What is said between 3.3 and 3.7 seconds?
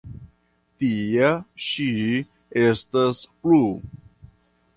plu.